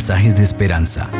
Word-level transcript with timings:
mensajes 0.00 0.34
de 0.34 0.42
esperanza. 0.42 1.10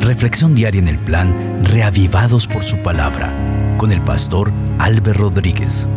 Reflexión 0.00 0.54
diaria 0.54 0.82
en 0.82 0.88
el 0.88 0.98
plan 0.98 1.64
Reavivados 1.64 2.46
por 2.46 2.62
su 2.62 2.76
palabra 2.82 3.32
con 3.78 3.90
el 3.90 4.04
pastor 4.04 4.52
Álvaro 4.78 5.30
Rodríguez. 5.30 5.88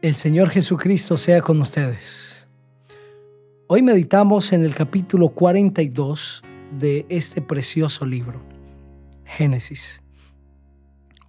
El 0.00 0.14
Señor 0.14 0.48
Jesucristo 0.48 1.18
sea 1.18 1.42
con 1.42 1.60
ustedes. 1.60 2.48
Hoy 3.66 3.82
meditamos 3.82 4.54
en 4.54 4.64
el 4.64 4.74
capítulo 4.74 5.28
42 5.28 6.42
de 6.78 7.04
este 7.10 7.42
precioso 7.42 8.06
libro, 8.06 8.40
Génesis. 9.26 10.02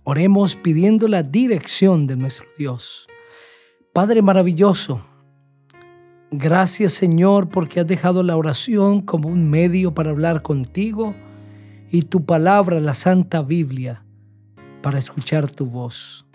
Oremos 0.05 0.55
pidiendo 0.55 1.09
la 1.09 1.23
dirección 1.23 2.07
de 2.07 2.15
nuestro 2.15 2.47
Dios. 2.57 3.09
Padre 3.91 4.21
maravilloso, 4.21 5.10
gracias 6.31 6.93
Señor 6.93 7.49
porque 7.49 7.79
has 7.79 7.87
dejado 7.87 8.23
la 8.23 8.35
oración 8.35 9.01
como 9.01 9.29
un 9.29 9.49
medio 9.49 9.93
para 9.93 10.09
hablar 10.09 10.41
contigo 10.41 11.15
y 11.91 12.03
tu 12.03 12.25
palabra, 12.25 12.79
la 12.79 12.93
Santa 12.93 13.41
Biblia, 13.41 14.05
para 14.81 14.97
escuchar 14.97 15.51
tu 15.51 15.65
voz. 15.65 16.25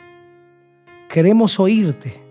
Queremos 1.08 1.58
oírte. 1.58 2.22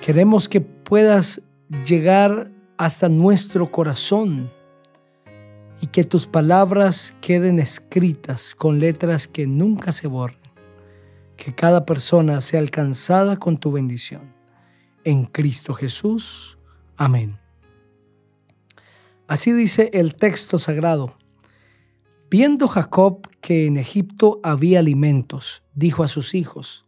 Queremos 0.00 0.48
que 0.48 0.62
puedas 0.62 1.42
llegar 1.86 2.50
hasta 2.78 3.10
nuestro 3.10 3.70
corazón 3.70 4.50
y 5.82 5.88
que 5.88 6.04
tus 6.04 6.26
palabras 6.26 7.14
queden 7.20 7.58
escritas 7.58 8.54
con 8.54 8.80
letras 8.80 9.28
que 9.28 9.46
nunca 9.46 9.92
se 9.92 10.08
borren 10.08 10.40
que 11.40 11.54
cada 11.54 11.86
persona 11.86 12.40
sea 12.42 12.60
alcanzada 12.60 13.38
con 13.38 13.56
tu 13.56 13.72
bendición. 13.72 14.39
En 15.04 15.24
Cristo 15.24 15.74
Jesús. 15.74 16.58
Amén. 16.96 17.38
Así 19.26 19.52
dice 19.52 19.90
el 19.92 20.16
texto 20.16 20.58
sagrado. 20.58 21.14
Viendo 22.30 22.68
Jacob 22.68 23.26
que 23.40 23.66
en 23.66 23.76
Egipto 23.76 24.40
había 24.42 24.80
alimentos, 24.80 25.62
dijo 25.74 26.02
a 26.02 26.08
sus 26.08 26.34
hijos, 26.34 26.86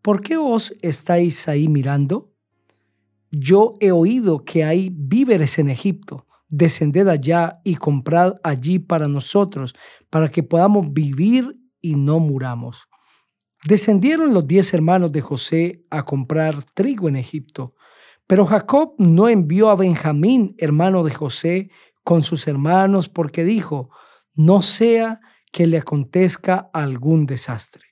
¿por 0.00 0.22
qué 0.22 0.36
os 0.36 0.74
estáis 0.80 1.46
ahí 1.48 1.68
mirando? 1.68 2.32
Yo 3.30 3.74
he 3.80 3.92
oído 3.92 4.44
que 4.44 4.64
hay 4.64 4.90
víveres 4.92 5.58
en 5.58 5.68
Egipto. 5.70 6.26
Descended 6.48 7.08
allá 7.08 7.60
y 7.64 7.76
comprad 7.76 8.34
allí 8.42 8.78
para 8.78 9.08
nosotros, 9.08 9.74
para 10.10 10.30
que 10.30 10.42
podamos 10.42 10.92
vivir 10.92 11.58
y 11.80 11.94
no 11.94 12.18
muramos. 12.18 12.88
Descendieron 13.64 14.34
los 14.34 14.46
diez 14.46 14.74
hermanos 14.74 15.12
de 15.12 15.20
José 15.20 15.84
a 15.88 16.04
comprar 16.04 16.64
trigo 16.74 17.08
en 17.08 17.16
Egipto, 17.16 17.74
pero 18.26 18.44
Jacob 18.44 18.94
no 18.98 19.28
envió 19.28 19.70
a 19.70 19.76
Benjamín, 19.76 20.54
hermano 20.58 21.04
de 21.04 21.12
José, 21.12 21.70
con 22.02 22.22
sus 22.22 22.48
hermanos, 22.48 23.08
porque 23.08 23.44
dijo, 23.44 23.90
no 24.34 24.62
sea 24.62 25.20
que 25.52 25.66
le 25.66 25.78
acontezca 25.78 26.70
algún 26.72 27.26
desastre. 27.26 27.84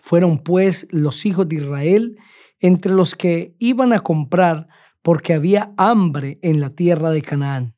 Fueron 0.00 0.38
pues 0.38 0.86
los 0.90 1.26
hijos 1.26 1.48
de 1.48 1.56
Israel 1.56 2.16
entre 2.58 2.92
los 2.92 3.14
que 3.14 3.54
iban 3.58 3.92
a 3.92 4.00
comprar 4.00 4.68
porque 5.02 5.34
había 5.34 5.74
hambre 5.76 6.38
en 6.42 6.60
la 6.60 6.70
tierra 6.70 7.10
de 7.10 7.22
Canaán. 7.22 7.76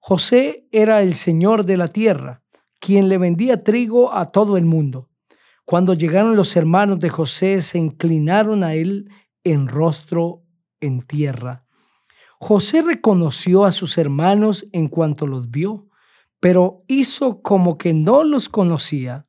José 0.00 0.68
era 0.70 1.02
el 1.02 1.12
señor 1.12 1.64
de 1.64 1.76
la 1.76 1.88
tierra, 1.88 2.42
quien 2.78 3.08
le 3.08 3.18
vendía 3.18 3.64
trigo 3.64 4.14
a 4.14 4.30
todo 4.30 4.56
el 4.56 4.64
mundo. 4.64 5.10
Cuando 5.66 5.94
llegaron 5.94 6.36
los 6.36 6.54
hermanos 6.54 7.00
de 7.00 7.08
José, 7.08 7.60
se 7.60 7.78
inclinaron 7.78 8.62
a 8.62 8.74
él 8.74 9.10
en 9.42 9.66
rostro 9.66 10.44
en 10.78 11.02
tierra. 11.02 11.64
José 12.38 12.82
reconoció 12.82 13.64
a 13.64 13.72
sus 13.72 13.98
hermanos 13.98 14.68
en 14.70 14.86
cuanto 14.86 15.26
los 15.26 15.50
vio, 15.50 15.88
pero 16.38 16.84
hizo 16.86 17.42
como 17.42 17.78
que 17.78 17.94
no 17.94 18.22
los 18.22 18.48
conocía 18.48 19.26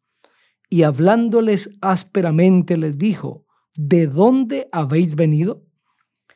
y 0.70 0.84
hablándoles 0.84 1.72
ásperamente 1.82 2.78
les 2.78 3.00
dijo, 3.00 3.48
¿de 3.76 4.06
dónde 4.06 4.70
habéis 4.72 5.16
venido? 5.16 5.66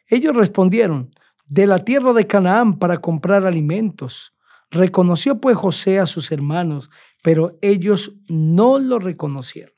Ellos 0.07 0.35
respondieron, 0.35 1.11
de 1.45 1.67
la 1.67 1.77
tierra 1.77 2.11
de 2.13 2.25
Canaán 2.25 2.79
para 2.79 3.01
comprar 3.01 3.45
alimentos. 3.45 4.33
Reconoció 4.71 5.39
pues 5.39 5.57
José 5.57 5.99
a 5.99 6.07
sus 6.07 6.31
hermanos, 6.31 6.89
pero 7.21 7.59
ellos 7.61 8.15
no 8.29 8.79
lo 8.79 8.97
reconocieron. 8.97 9.75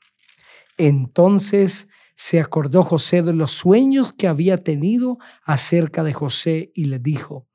Entonces 0.76 1.88
se 2.16 2.40
acordó 2.40 2.82
José 2.84 3.22
de 3.22 3.32
los 3.32 3.52
sueños 3.52 4.12
que 4.12 4.28
había 4.28 4.58
tenido 4.58 5.18
acerca 5.44 6.02
de 6.02 6.12
José 6.12 6.70
y 6.74 6.86
le 6.86 6.98
dijo, 6.98 7.48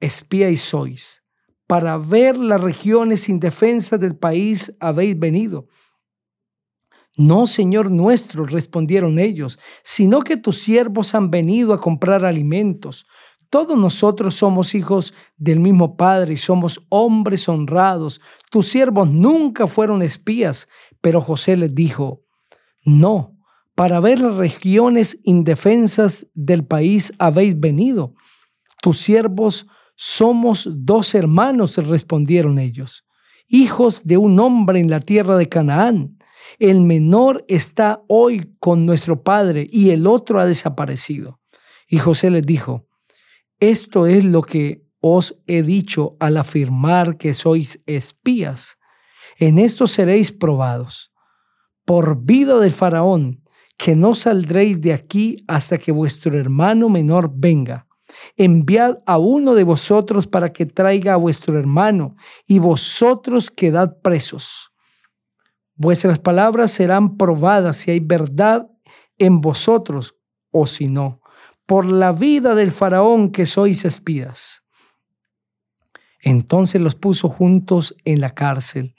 espía 0.00 0.50
y 0.50 0.56
sois, 0.56 1.22
para 1.66 1.96
ver 1.98 2.36
las 2.36 2.60
regiones 2.60 3.28
indefensas 3.28 4.00
del 4.00 4.16
país 4.16 4.74
habéis 4.80 5.18
venido. 5.18 5.66
No, 7.16 7.46
Señor 7.46 7.90
nuestro, 7.90 8.44
respondieron 8.44 9.18
ellos, 9.18 9.58
sino 9.84 10.22
que 10.22 10.36
tus 10.36 10.58
siervos 10.58 11.14
han 11.14 11.30
venido 11.30 11.72
a 11.72 11.80
comprar 11.80 12.24
alimentos. 12.24 13.06
Todos 13.50 13.78
nosotros 13.78 14.34
somos 14.34 14.74
hijos 14.74 15.14
del 15.36 15.60
mismo 15.60 15.96
Padre 15.96 16.34
y 16.34 16.38
somos 16.38 16.84
hombres 16.88 17.48
honrados. 17.48 18.20
Tus 18.50 18.66
siervos 18.66 19.08
nunca 19.08 19.68
fueron 19.68 20.02
espías, 20.02 20.66
pero 21.04 21.20
José 21.20 21.58
les 21.58 21.74
dijo, 21.74 22.24
no, 22.82 23.38
para 23.74 24.00
ver 24.00 24.20
las 24.20 24.36
regiones 24.36 25.20
indefensas 25.22 26.26
del 26.32 26.64
país 26.64 27.12
habéis 27.18 27.60
venido. 27.60 28.14
Tus 28.80 29.00
siervos 29.00 29.66
somos 29.96 30.66
dos 30.72 31.14
hermanos, 31.14 31.76
respondieron 31.76 32.58
ellos, 32.58 33.04
hijos 33.46 34.04
de 34.04 34.16
un 34.16 34.40
hombre 34.40 34.78
en 34.78 34.88
la 34.88 35.00
tierra 35.00 35.36
de 35.36 35.46
Canaán. 35.46 36.16
El 36.58 36.80
menor 36.80 37.44
está 37.48 38.02
hoy 38.08 38.56
con 38.58 38.86
nuestro 38.86 39.22
padre 39.22 39.66
y 39.70 39.90
el 39.90 40.06
otro 40.06 40.40
ha 40.40 40.46
desaparecido. 40.46 41.38
Y 41.86 41.98
José 41.98 42.30
les 42.30 42.46
dijo, 42.46 42.88
esto 43.60 44.06
es 44.06 44.24
lo 44.24 44.40
que 44.40 44.86
os 45.00 45.38
he 45.46 45.62
dicho 45.62 46.16
al 46.18 46.38
afirmar 46.38 47.18
que 47.18 47.34
sois 47.34 47.82
espías. 47.84 48.78
En 49.38 49.58
esto 49.58 49.86
seréis 49.86 50.32
probados. 50.32 51.12
Por 51.84 52.22
vida 52.24 52.58
del 52.58 52.72
faraón, 52.72 53.42
que 53.76 53.96
no 53.96 54.14
saldréis 54.14 54.80
de 54.80 54.92
aquí 54.92 55.44
hasta 55.48 55.78
que 55.78 55.92
vuestro 55.92 56.38
hermano 56.38 56.88
menor 56.88 57.30
venga. 57.34 57.86
Enviad 58.36 58.98
a 59.06 59.18
uno 59.18 59.54
de 59.54 59.64
vosotros 59.64 60.26
para 60.26 60.52
que 60.52 60.66
traiga 60.66 61.14
a 61.14 61.18
vuestro 61.18 61.58
hermano, 61.58 62.14
y 62.46 62.58
vosotros 62.60 63.50
quedad 63.50 64.00
presos. 64.00 64.72
Vuestras 65.74 66.20
palabras 66.20 66.70
serán 66.70 67.16
probadas 67.16 67.76
si 67.76 67.90
hay 67.90 68.00
verdad 68.00 68.70
en 69.18 69.40
vosotros 69.40 70.16
o 70.52 70.66
si 70.66 70.86
no, 70.86 71.20
por 71.66 71.86
la 71.86 72.12
vida 72.12 72.54
del 72.54 72.70
faraón 72.70 73.32
que 73.32 73.46
sois 73.46 73.84
espías. 73.84 74.62
Entonces 76.20 76.80
los 76.80 76.94
puso 76.94 77.28
juntos 77.28 77.96
en 78.04 78.20
la 78.20 78.34
cárcel 78.34 78.94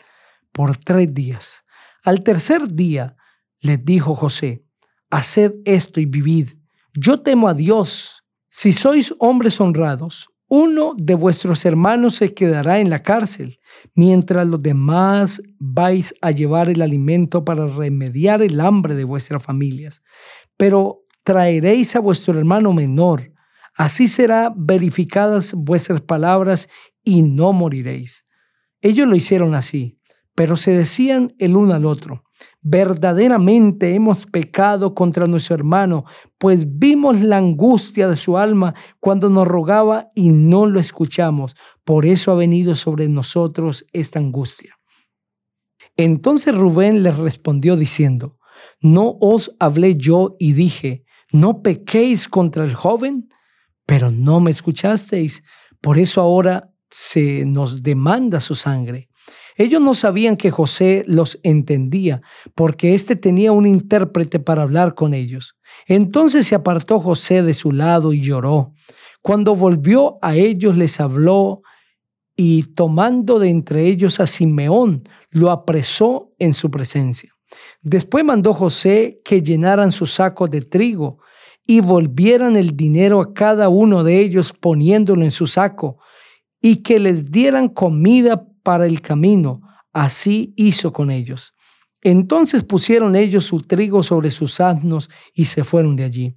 por 0.55 0.77
tres 0.77 1.13
días. 1.13 1.65
Al 2.01 2.23
tercer 2.23 2.69
día 2.69 3.17
les 3.61 3.83
dijo 3.83 4.15
José, 4.15 4.65
haced 5.11 5.53
esto 5.65 5.99
y 5.99 6.05
vivid. 6.05 6.47
Yo 6.93 7.21
temo 7.21 7.49
a 7.49 7.53
Dios. 7.53 8.23
Si 8.49 8.71
sois 8.71 9.13
hombres 9.19 9.59
honrados, 9.59 10.29
uno 10.47 10.93
de 10.97 11.15
vuestros 11.15 11.65
hermanos 11.65 12.15
se 12.15 12.33
quedará 12.33 12.79
en 12.79 12.89
la 12.89 13.03
cárcel, 13.03 13.59
mientras 13.95 14.47
los 14.47 14.61
demás 14.63 15.41
vais 15.59 16.15
a 16.21 16.31
llevar 16.31 16.69
el 16.69 16.81
alimento 16.81 17.43
para 17.43 17.67
remediar 17.67 18.41
el 18.41 18.61
hambre 18.61 18.95
de 18.95 19.03
vuestras 19.03 19.43
familias. 19.43 20.03
Pero 20.55 21.03
traeréis 21.23 21.97
a 21.97 21.99
vuestro 21.99 22.39
hermano 22.39 22.71
menor. 22.71 23.33
Así 23.75 24.07
será 24.07 24.53
verificadas 24.55 25.53
vuestras 25.53 25.99
palabras 25.99 26.69
y 27.03 27.23
no 27.23 27.51
moriréis. 27.51 28.25
Ellos 28.79 29.07
lo 29.07 29.15
hicieron 29.15 29.53
así, 29.53 29.99
pero 30.35 30.57
se 30.57 30.71
decían 30.71 31.33
el 31.39 31.55
uno 31.55 31.73
al 31.73 31.85
otro, 31.85 32.23
verdaderamente 32.61 33.95
hemos 33.95 34.25
pecado 34.25 34.93
contra 34.93 35.27
nuestro 35.27 35.55
hermano, 35.55 36.03
pues 36.37 36.77
vimos 36.79 37.21
la 37.21 37.37
angustia 37.37 38.07
de 38.07 38.15
su 38.15 38.37
alma 38.37 38.73
cuando 38.99 39.29
nos 39.29 39.47
rogaba 39.47 40.11
y 40.15 40.29
no 40.29 40.65
lo 40.65 40.79
escuchamos. 40.79 41.55
Por 41.83 42.05
eso 42.05 42.31
ha 42.31 42.35
venido 42.35 42.75
sobre 42.75 43.07
nosotros 43.07 43.85
esta 43.93 44.19
angustia. 44.19 44.75
Entonces 45.95 46.55
Rubén 46.55 47.03
les 47.03 47.15
respondió 47.15 47.77
diciendo, 47.77 48.37
¿no 48.81 49.17
os 49.21 49.55
hablé 49.59 49.95
yo 49.95 50.35
y 50.39 50.53
dije, 50.53 51.05
no 51.31 51.61
pequéis 51.61 52.27
contra 52.27 52.65
el 52.65 52.73
joven? 52.73 53.29
Pero 53.85 54.11
no 54.11 54.39
me 54.39 54.51
escuchasteis. 54.51 55.43
Por 55.79 55.99
eso 55.99 56.19
ahora 56.19 56.73
se 56.89 57.45
nos 57.45 57.83
demanda 57.83 58.39
su 58.39 58.55
sangre. 58.55 59.09
Ellos 59.57 59.81
no 59.81 59.93
sabían 59.93 60.35
que 60.35 60.51
José 60.51 61.05
los 61.07 61.39
entendía, 61.43 62.21
porque 62.55 62.93
éste 62.93 63.15
tenía 63.15 63.53
un 63.53 63.65
intérprete 63.65 64.39
para 64.39 64.63
hablar 64.63 64.95
con 64.95 65.13
ellos. 65.13 65.55
Entonces 65.87 66.47
se 66.47 66.55
apartó 66.55 66.99
José 66.99 67.41
de 67.41 67.53
su 67.53 67.71
lado 67.71 68.11
y 68.11 68.21
lloró. 68.21 68.73
Cuando 69.21 69.55
volvió 69.55 70.19
a 70.21 70.35
ellos 70.35 70.77
les 70.77 70.99
habló 70.99 71.61
y 72.35 72.63
tomando 72.73 73.39
de 73.39 73.49
entre 73.49 73.87
ellos 73.87 74.19
a 74.19 74.27
Simeón, 74.27 75.07
lo 75.31 75.51
apresó 75.51 76.33
en 76.37 76.53
su 76.53 76.69
presencia. 76.69 77.31
Después 77.81 78.25
mandó 78.25 78.53
José 78.53 79.21
que 79.23 79.41
llenaran 79.41 79.91
sus 79.91 80.13
sacos 80.13 80.51
de 80.51 80.61
trigo 80.61 81.19
y 81.65 81.79
volvieran 81.79 82.57
el 82.57 82.75
dinero 82.75 83.21
a 83.21 83.33
cada 83.33 83.69
uno 83.69 84.03
de 84.03 84.19
ellos 84.19 84.53
poniéndolo 84.53 85.23
en 85.23 85.31
su 85.31 85.47
saco 85.47 85.97
y 86.61 86.77
que 86.77 86.99
les 86.99 87.31
dieran 87.31 87.69
comida 87.69 88.47
para 88.65 88.87
el 88.87 88.99
camino. 88.99 89.61
Así 89.93 90.53
hizo 90.57 90.91
con 90.91 91.11
ellos. 91.11 91.53
Entonces 92.01 92.63
pusieron 92.63 93.15
ellos 93.15 93.45
su 93.45 93.61
trigo 93.61 94.03
sobre 94.03 94.31
sus 94.31 94.59
asnos 94.59 95.09
y 95.33 95.45
se 95.45 95.63
fueron 95.63 95.95
de 95.95 96.03
allí. 96.03 96.35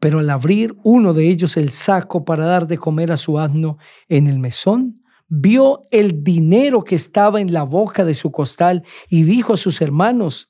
Pero 0.00 0.18
al 0.18 0.28
abrir 0.28 0.74
uno 0.82 1.14
de 1.14 1.30
ellos 1.30 1.56
el 1.56 1.70
saco 1.70 2.24
para 2.24 2.44
dar 2.44 2.66
de 2.66 2.76
comer 2.76 3.12
a 3.12 3.16
su 3.16 3.38
asno 3.38 3.78
en 4.08 4.26
el 4.26 4.38
mesón, 4.38 5.02
vio 5.28 5.80
el 5.90 6.22
dinero 6.22 6.84
que 6.84 6.96
estaba 6.96 7.40
en 7.40 7.52
la 7.52 7.62
boca 7.62 8.04
de 8.04 8.14
su 8.14 8.30
costal 8.30 8.84
y 9.08 9.22
dijo 9.22 9.54
a 9.54 9.56
sus 9.56 9.80
hermanos, 9.80 10.48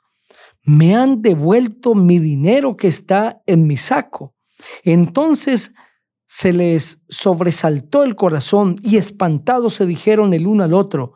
me 0.65 0.97
han 0.97 1.21
devuelto 1.21 1.95
mi 1.95 2.19
dinero 2.19 2.77
que 2.77 2.89
está 2.89 3.43
en 3.47 3.67
mi 3.67 3.77
saco. 3.77 4.35
Entonces 4.83 5.73
se 6.27 6.53
les 6.53 7.03
sobresaltó 7.09 8.03
el 8.03 8.17
corazón 8.17 8.77
y 8.83 8.97
espantados 8.97 9.75
se 9.75 9.87
dijeron 9.87 10.35
el 10.35 10.47
uno 10.47 10.65
al 10.65 10.75
otro, 10.75 11.15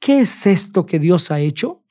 ¿qué 0.00 0.20
es 0.20 0.46
esto 0.46 0.86
que 0.86 0.98
Dios 0.98 1.30
ha 1.30 1.40
hecho? 1.40 1.84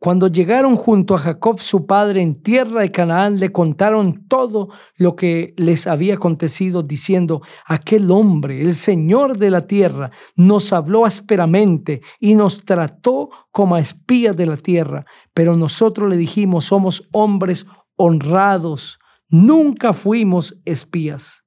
Cuando 0.00 0.28
llegaron 0.28 0.76
junto 0.76 1.14
a 1.14 1.18
Jacob 1.18 1.60
su 1.60 1.84
padre 1.84 2.22
en 2.22 2.42
tierra 2.42 2.80
de 2.80 2.90
Canaán, 2.90 3.38
le 3.38 3.52
contaron 3.52 4.26
todo 4.28 4.70
lo 4.96 5.14
que 5.14 5.52
les 5.58 5.86
había 5.86 6.14
acontecido, 6.14 6.82
diciendo, 6.82 7.42
aquel 7.66 8.10
hombre, 8.10 8.62
el 8.62 8.72
Señor 8.72 9.36
de 9.36 9.50
la 9.50 9.66
tierra, 9.66 10.10
nos 10.36 10.72
habló 10.72 11.04
ásperamente 11.04 12.00
y 12.18 12.34
nos 12.34 12.64
trató 12.64 13.28
como 13.50 13.74
a 13.74 13.80
espías 13.80 14.34
de 14.38 14.46
la 14.46 14.56
tierra, 14.56 15.04
pero 15.34 15.54
nosotros 15.54 16.08
le 16.08 16.16
dijimos, 16.16 16.64
somos 16.64 17.06
hombres 17.12 17.66
honrados, 17.96 18.98
nunca 19.28 19.92
fuimos 19.92 20.62
espías. 20.64 21.44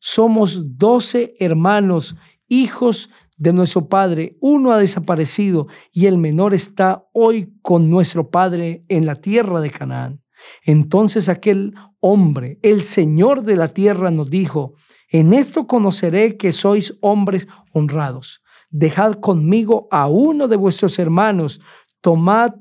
Somos 0.00 0.78
doce 0.78 1.34
hermanos, 1.38 2.16
hijos 2.48 3.10
de 3.36 3.52
nuestro 3.52 3.88
Padre, 3.88 4.38
uno 4.40 4.72
ha 4.72 4.78
desaparecido 4.78 5.66
y 5.92 6.06
el 6.06 6.16
menor 6.16 6.54
está 6.54 7.06
hoy 7.12 7.54
con 7.60 7.90
nuestro 7.90 8.30
Padre 8.30 8.84
en 8.88 9.04
la 9.04 9.14
tierra 9.14 9.60
de 9.60 9.70
Canaán. 9.70 10.22
Entonces 10.64 11.28
aquel 11.28 11.74
hombre, 12.00 12.58
el 12.62 12.80
Señor 12.80 13.42
de 13.42 13.56
la 13.56 13.68
tierra, 13.68 14.10
nos 14.10 14.30
dijo, 14.30 14.72
en 15.10 15.34
esto 15.34 15.66
conoceré 15.66 16.38
que 16.38 16.52
sois 16.52 16.96
hombres 17.02 17.46
honrados. 17.74 18.42
Dejad 18.70 19.14
conmigo 19.14 19.86
a 19.90 20.06
uno 20.06 20.48
de 20.48 20.56
vuestros 20.56 20.98
hermanos, 20.98 21.60
tomad 22.00 22.52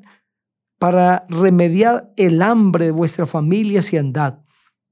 para 0.77 1.25
remediar 1.29 2.11
el 2.17 2.41
hambre 2.41 2.85
de 2.85 2.91
vuestras 2.91 3.29
familias 3.29 3.93
y 3.93 3.97
andad. 3.97 4.39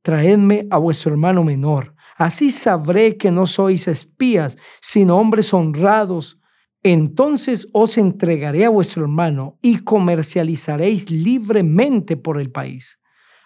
Traedme 0.01 0.65
a 0.69 0.77
vuestro 0.77 1.11
hermano 1.11 1.43
menor 1.43 1.96
Así 2.17 2.49
sabré 2.49 3.15
que 3.15 3.29
no 3.29 3.45
sois 3.45 3.87
espías, 3.87 4.57
sino 4.81 5.17
hombres 5.17 5.53
honrados. 5.53 6.39
Entonces 6.81 7.67
os 7.73 7.97
entregaré 7.97 8.65
a 8.65 8.69
vuestro 8.69 9.03
hermano 9.03 9.59
y 9.61 9.79
comercializaréis 9.79 11.11
libremente 11.11 12.17
por 12.17 12.41
el 12.41 12.51
país. 12.51 12.99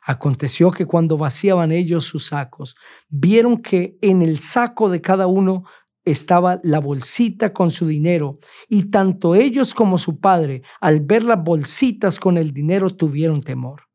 Aconteció 0.04 0.72
que 0.72 0.86
cuando 0.86 1.18
vaciaban 1.18 1.72
ellos 1.72 2.06
sus 2.06 2.28
sacos, 2.28 2.76
vieron 3.10 3.58
que 3.58 3.98
en 4.02 4.22
el 4.22 4.40
saco 4.40 4.90
de 4.90 5.02
cada 5.02 5.28
uno 5.28 5.64
estaba 6.06 6.60
la 6.64 6.80
bolsita 6.80 7.54
con 7.54 7.70
su 7.70 7.86
dinero, 7.86 8.40
y 8.68 8.90
tanto 8.90 9.36
ellos 9.36 9.76
como 9.76 10.00
su 10.00 10.20
padre, 10.20 10.64
al 10.80 11.02
ver 11.02 11.24
las 11.24 11.44
bolsitas 11.44 12.20
con 12.20 12.38
el 12.38 12.52
dinero, 12.52 12.90
tuvieron 12.90 13.42
temor. 13.42 13.91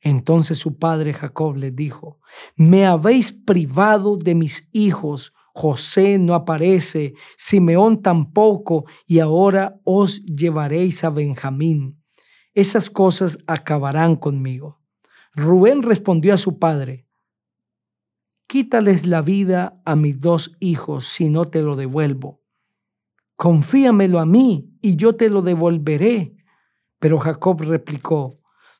Entonces 0.00 0.58
su 0.58 0.78
padre 0.78 1.12
Jacob 1.12 1.56
le 1.56 1.70
dijo, 1.70 2.20
me 2.56 2.86
habéis 2.86 3.32
privado 3.32 4.16
de 4.16 4.34
mis 4.34 4.68
hijos, 4.72 5.34
José 5.52 6.18
no 6.18 6.34
aparece, 6.34 7.14
Simeón 7.36 8.00
tampoco, 8.00 8.84
y 9.06 9.18
ahora 9.18 9.80
os 9.84 10.24
llevaréis 10.24 11.02
a 11.02 11.10
Benjamín. 11.10 12.00
Esas 12.54 12.90
cosas 12.90 13.38
acabarán 13.46 14.16
conmigo. 14.16 14.80
Rubén 15.34 15.82
respondió 15.82 16.34
a 16.34 16.38
su 16.38 16.58
padre, 16.58 17.06
quítales 18.48 19.06
la 19.06 19.20
vida 19.20 19.80
a 19.84 19.94
mis 19.94 20.20
dos 20.20 20.56
hijos 20.58 21.04
si 21.04 21.28
no 21.28 21.44
te 21.44 21.62
lo 21.62 21.76
devuelvo. 21.76 22.40
Confíamelo 23.36 24.18
a 24.18 24.26
mí 24.26 24.76
y 24.80 24.96
yo 24.96 25.14
te 25.14 25.28
lo 25.28 25.42
devolveré. 25.42 26.34
Pero 26.98 27.20
Jacob 27.20 27.60
replicó, 27.60 28.37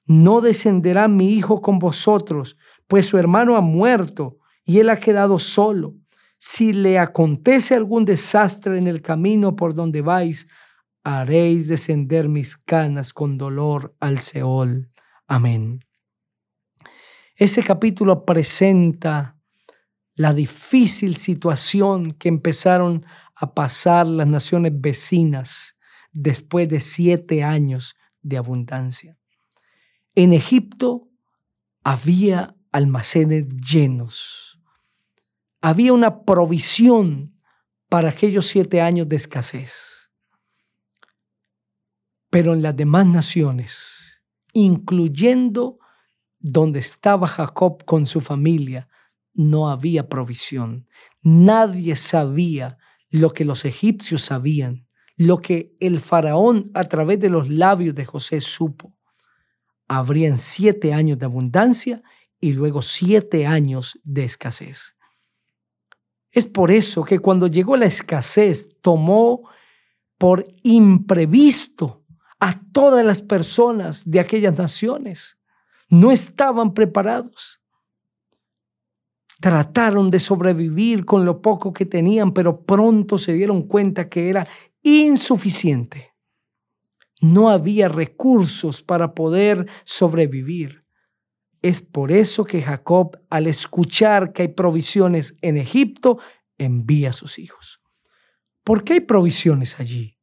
no 0.08 0.40
descenderá 0.40 1.06
mi 1.06 1.34
hijo 1.34 1.60
con 1.60 1.78
vosotros, 1.78 2.56
pues 2.86 3.06
su 3.06 3.18
hermano 3.18 3.56
ha 3.56 3.60
muerto 3.60 4.38
y 4.64 4.78
él 4.78 4.88
ha 4.88 4.96
quedado 4.96 5.38
solo. 5.38 5.94
Si 6.38 6.72
le 6.72 6.98
acontece 6.98 7.74
algún 7.74 8.06
desastre 8.06 8.78
en 8.78 8.86
el 8.86 9.02
camino 9.02 9.54
por 9.54 9.74
donde 9.74 10.00
vais, 10.00 10.48
haréis 11.04 11.68
descender 11.68 12.28
mis 12.28 12.56
canas 12.56 13.12
con 13.12 13.36
dolor 13.36 13.94
al 14.00 14.18
Seol. 14.20 14.90
Amén. 15.26 15.80
Ese 17.36 17.62
capítulo 17.62 18.24
presenta 18.24 19.36
la 20.14 20.32
difícil 20.32 21.16
situación 21.16 22.12
que 22.12 22.28
empezaron 22.28 23.04
a 23.36 23.52
pasar 23.52 24.06
las 24.06 24.26
naciones 24.26 24.72
vecinas 24.74 25.76
después 26.12 26.66
de 26.68 26.80
siete 26.80 27.44
años 27.44 27.94
de 28.22 28.38
abundancia. 28.38 29.17
En 30.14 30.32
Egipto 30.32 31.08
había 31.84 32.56
almacenes 32.72 33.46
llenos. 33.56 34.60
Había 35.60 35.92
una 35.92 36.22
provisión 36.22 37.40
para 37.88 38.10
aquellos 38.10 38.46
siete 38.46 38.80
años 38.80 39.08
de 39.08 39.16
escasez. 39.16 40.10
Pero 42.30 42.52
en 42.52 42.62
las 42.62 42.76
demás 42.76 43.06
naciones, 43.06 44.22
incluyendo 44.52 45.78
donde 46.38 46.80
estaba 46.80 47.26
Jacob 47.26 47.84
con 47.84 48.06
su 48.06 48.20
familia, 48.20 48.88
no 49.32 49.70
había 49.70 50.08
provisión. 50.08 50.88
Nadie 51.22 51.96
sabía 51.96 52.76
lo 53.10 53.30
que 53.30 53.44
los 53.44 53.64
egipcios 53.64 54.22
sabían, 54.22 54.86
lo 55.16 55.38
que 55.38 55.74
el 55.80 56.00
faraón 56.00 56.70
a 56.74 56.84
través 56.84 57.18
de 57.18 57.30
los 57.30 57.48
labios 57.48 57.94
de 57.94 58.04
José 58.04 58.40
supo 58.40 58.97
habrían 59.88 60.38
siete 60.38 60.92
años 60.92 61.18
de 61.18 61.26
abundancia 61.26 62.02
y 62.40 62.52
luego 62.52 62.82
siete 62.82 63.46
años 63.46 63.98
de 64.04 64.24
escasez. 64.24 64.94
Es 66.30 66.46
por 66.46 66.70
eso 66.70 67.04
que 67.04 67.18
cuando 67.18 67.46
llegó 67.46 67.76
la 67.76 67.86
escasez 67.86 68.68
tomó 68.82 69.48
por 70.18 70.44
imprevisto 70.62 72.04
a 72.38 72.60
todas 72.72 73.04
las 73.04 73.22
personas 73.22 74.08
de 74.08 74.20
aquellas 74.20 74.56
naciones. 74.56 75.38
No 75.88 76.12
estaban 76.12 76.74
preparados. 76.74 77.60
Trataron 79.40 80.10
de 80.10 80.20
sobrevivir 80.20 81.04
con 81.04 81.24
lo 81.24 81.40
poco 81.40 81.72
que 81.72 81.86
tenían, 81.86 82.32
pero 82.32 82.64
pronto 82.64 83.16
se 83.18 83.32
dieron 83.32 83.62
cuenta 83.62 84.08
que 84.08 84.28
era 84.28 84.46
insuficiente 84.82 86.12
no 87.20 87.50
había 87.50 87.88
recursos 87.88 88.82
para 88.82 89.14
poder 89.14 89.68
sobrevivir. 89.84 90.84
Es 91.62 91.80
por 91.80 92.12
eso 92.12 92.44
que 92.44 92.62
Jacob, 92.62 93.18
al 93.30 93.46
escuchar 93.46 94.32
que 94.32 94.42
hay 94.42 94.48
provisiones 94.48 95.36
en 95.42 95.56
Egipto, 95.56 96.18
envía 96.56 97.10
a 97.10 97.12
sus 97.12 97.38
hijos. 97.38 97.80
¿Por 98.62 98.84
qué 98.84 98.94
hay 98.94 99.00
provisiones 99.00 99.80
allí? 99.80 100.18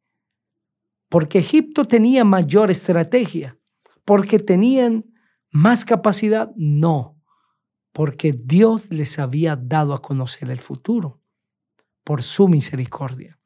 Porque 1.10 1.40
Egipto 1.40 1.86
tenía 1.86 2.24
mayor 2.24 2.72
estrategia, 2.72 3.58
porque 4.06 4.40
tenían 4.40 5.06
más 5.52 5.86
capacidad, 5.86 6.52
no, 6.56 7.22
porque 7.92 8.34
Dios 8.34 8.90
les 8.90 9.20
había 9.20 9.56
dado 9.56 9.94
a 9.94 10.02
conocer 10.02 10.50
el 10.50 10.60
futuro 10.60 11.22
por 12.04 12.24
su 12.24 12.48
misericordia. 12.48 13.40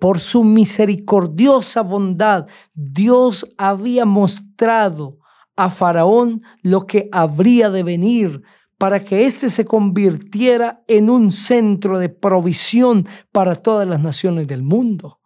Por 0.00 0.20
su 0.20 0.44
misericordiosa 0.44 1.82
bondad, 1.82 2.46
Dios 2.74 3.46
había 3.56 4.04
mostrado 4.04 5.18
a 5.56 5.70
Faraón 5.70 6.42
lo 6.62 6.86
que 6.86 7.08
habría 7.12 7.70
de 7.70 7.82
venir 7.82 8.42
para 8.78 9.02
que 9.02 9.24
éste 9.24 9.48
se 9.48 9.64
convirtiera 9.64 10.84
en 10.86 11.08
un 11.08 11.32
centro 11.32 11.98
de 11.98 12.10
provisión 12.10 13.08
para 13.32 13.56
todas 13.56 13.88
las 13.88 14.00
naciones 14.00 14.46
del 14.46 14.62
mundo. 14.62 15.20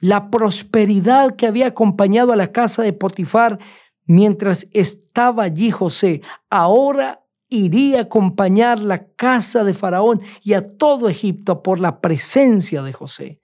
La 0.00 0.30
prosperidad 0.30 1.36
que 1.36 1.46
había 1.46 1.68
acompañado 1.68 2.32
a 2.32 2.36
la 2.36 2.52
casa 2.52 2.82
de 2.82 2.92
Potifar 2.92 3.58
mientras 4.06 4.66
estaba 4.72 5.44
allí 5.44 5.70
José, 5.70 6.22
ahora 6.50 7.24
iría 7.48 7.98
a 7.98 8.02
acompañar 8.02 8.80
la 8.80 9.06
casa 9.12 9.64
de 9.64 9.74
Faraón 9.74 10.20
y 10.42 10.54
a 10.54 10.76
todo 10.76 11.08
Egipto 11.08 11.62
por 11.62 11.78
la 11.80 12.00
presencia 12.00 12.82
de 12.82 12.92
José. 12.92 13.40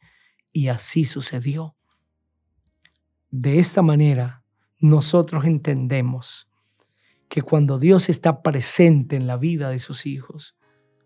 Y 0.56 0.68
así 0.68 1.04
sucedió. 1.04 1.74
De 3.32 3.58
esta 3.58 3.82
manera, 3.82 4.44
nosotros 4.78 5.44
entendemos 5.46 6.48
que 7.28 7.42
cuando 7.42 7.80
Dios 7.80 8.08
está 8.08 8.40
presente 8.40 9.16
en 9.16 9.26
la 9.26 9.36
vida 9.36 9.70
de 9.70 9.80
sus 9.80 10.06
hijos, 10.06 10.56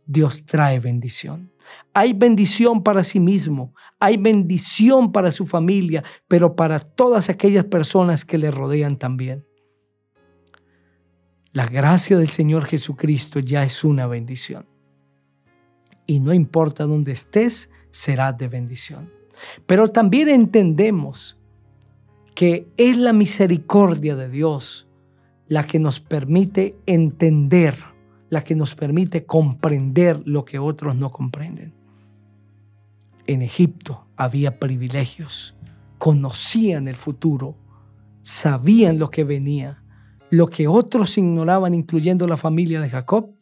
Dios 0.05 0.45
trae 0.45 0.81
bendición. 0.81 1.51
Hay 1.95 2.13
bendición 2.13 2.83
para 2.83 3.03
sí 3.03 3.21
mismo, 3.21 3.75
hay 3.99 4.19
bendición 4.19 5.13
para 5.13 5.31
su 5.31 5.47
familia, 5.47 6.05
pero 6.29 6.55
para 6.55 6.79
todas 6.79 7.31
aquellas 7.31 7.65
personas 7.65 8.27
que 8.27 8.37
le 8.37 8.51
rodean 8.51 8.99
también. 8.99 9.47
La 11.53 11.67
gracia 11.67 12.19
del 12.19 12.29
Señor 12.29 12.67
Jesucristo 12.67 13.41
ya 13.41 13.65
es 13.65 13.83
una 13.83 14.07
bendición. 14.07 14.69
Y 16.07 16.21
no 16.21 16.35
importa 16.35 16.85
dónde 16.85 17.13
estés, 17.13 17.71
será 17.91 18.35
de 18.35 18.49
bendición. 18.49 19.18
Pero 19.67 19.89
también 19.89 20.29
entendemos 20.29 21.37
que 22.35 22.69
es 22.77 22.97
la 22.97 23.13
misericordia 23.13 24.15
de 24.17 24.29
Dios 24.29 24.89
la 25.49 25.67
que 25.67 25.79
nos 25.79 26.01
permite 26.01 26.77
entender, 26.87 27.75
la 28.29 28.45
que 28.45 28.55
nos 28.55 28.75
permite 28.75 29.25
comprender 29.25 30.23
lo 30.27 30.45
que 30.45 30.59
otros 30.59 30.95
no 30.95 31.11
comprenden. 31.11 31.75
En 33.27 33.43
Egipto 33.43 34.07
había 34.17 34.59
privilegios, 34.59 35.57
conocían 35.99 36.87
el 36.87 36.97
futuro, 36.97 37.57
sabían 38.23 38.99
lo 38.99 39.11
que 39.11 39.25
venía, 39.25 39.83
lo 40.31 40.49
que 40.49 40.69
otros 40.69 41.17
ignoraban, 41.19 41.75
incluyendo 41.75 42.27
la 42.27 42.37
familia 42.37 42.81
de 42.81 42.91
Jacob, 42.91 43.35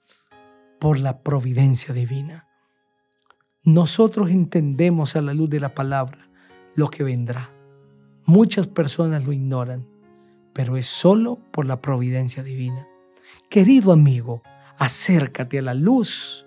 por 0.78 0.98
la 0.98 1.20
providencia 1.20 1.92
divina. 1.92 2.45
Nosotros 3.66 4.30
entendemos 4.30 5.14
a 5.14 5.20
la 5.20 5.34
luz 5.34 5.50
de 5.50 5.60
la 5.60 5.74
palabra 5.74 6.30
lo 6.74 6.88
que 6.88 7.04
vendrá. 7.04 7.52
Muchas 8.24 8.66
personas 8.66 9.26
lo 9.26 9.34
ignoran 9.34 9.86
pero 10.56 10.78
es 10.78 10.86
solo 10.86 11.38
por 11.50 11.66
la 11.66 11.82
providencia 11.82 12.42
divina. 12.42 12.88
Querido 13.50 13.92
amigo, 13.92 14.42
acércate 14.78 15.58
a 15.58 15.62
la 15.62 15.74
luz, 15.74 16.46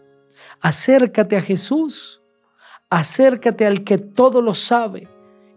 acércate 0.61 1.38
a 1.38 1.41
Jesús, 1.43 2.23
acércate 2.89 3.67
al 3.67 3.83
que 3.83 3.99
todo 3.99 4.41
lo 4.41 4.55
sabe 4.55 5.07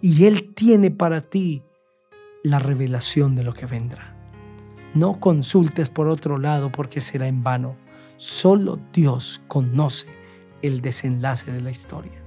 y 0.03 0.27
Él 0.27 0.53
tiene 0.53 0.91
para 0.91 1.23
ti 1.23 1.65
la 2.45 2.59
revelación 2.59 3.37
de 3.37 3.43
lo 3.43 3.55
que 3.55 3.65
vendrá. 3.65 4.15
No 4.93 5.19
consultes 5.19 5.89
por 5.89 6.09
otro 6.09 6.37
lado 6.37 6.71
porque 6.71 7.01
será 7.01 7.29
en 7.29 7.43
vano. 7.43 7.79
Solo 8.19 8.79
Dios 8.93 9.41
conoce 9.49 10.09
el 10.63 10.81
desenlace 10.81 11.53
de 11.53 11.61
la 11.61 11.71
historia. 11.71 12.23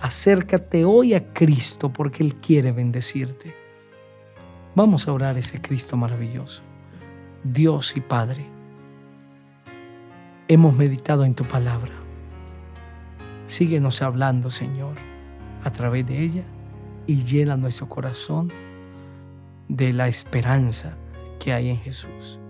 Acércate 0.00 0.84
hoy 0.84 1.14
a 1.14 1.32
Cristo 1.32 1.92
porque 1.92 2.22
Él 2.22 2.36
quiere 2.36 2.72
bendecirte. 2.72 3.54
Vamos 4.74 5.06
a 5.06 5.12
orar 5.12 5.38
ese 5.38 5.60
Cristo 5.60 5.96
maravilloso. 5.96 6.62
Dios 7.44 7.96
y 7.96 8.00
Padre, 8.00 8.44
hemos 10.48 10.76
meditado 10.76 11.24
en 11.24 11.34
tu 11.34 11.46
palabra. 11.46 11.92
Síguenos 13.46 14.02
hablando, 14.02 14.50
Señor, 14.50 14.96
a 15.62 15.70
través 15.70 16.06
de 16.06 16.22
ella 16.22 16.44
y 17.06 17.22
llena 17.22 17.56
nuestro 17.56 17.88
corazón 17.88 18.52
de 19.68 19.92
la 19.92 20.08
esperanza 20.08 20.96
que 21.38 21.52
hay 21.52 21.70
en 21.70 21.78
Jesús. 21.78 22.40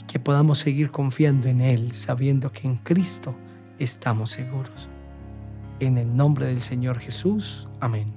Y 0.00 0.04
que 0.04 0.18
podamos 0.18 0.58
seguir 0.58 0.90
confiando 0.90 1.48
en 1.48 1.60
Él, 1.60 1.92
sabiendo 1.92 2.50
que 2.50 2.66
en 2.66 2.76
Cristo 2.76 3.34
estamos 3.78 4.30
seguros. 4.30 4.88
En 5.78 5.98
el 5.98 6.16
nombre 6.16 6.46
del 6.46 6.62
Señor 6.62 6.98
Jesús. 6.98 7.68
Amén. 7.80 8.10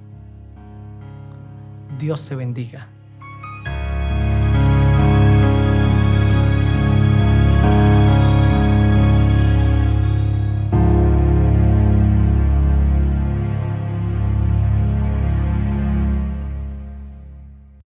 Dios 1.98 2.26
te 2.26 2.36
bendiga. 2.36 2.88